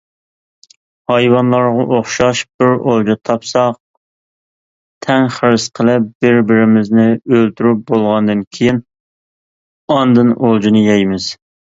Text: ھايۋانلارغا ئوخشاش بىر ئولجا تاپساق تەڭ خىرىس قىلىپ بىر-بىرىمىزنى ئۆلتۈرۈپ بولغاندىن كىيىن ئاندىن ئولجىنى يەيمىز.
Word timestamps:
ھايۋانلارغا 1.11 1.83
ئوخشاش 1.97 2.39
بىر 2.61 2.71
ئولجا 2.77 3.15
تاپساق 3.29 3.77
تەڭ 5.07 5.27
خىرىس 5.35 5.67
قىلىپ 5.81 6.07
بىر-بىرىمىزنى 6.25 7.07
ئۆلتۈرۈپ 7.19 7.85
بولغاندىن 7.93 8.43
كىيىن 8.59 8.83
ئاندىن 9.97 10.35
ئولجىنى 10.41 10.83
يەيمىز. 10.89 11.31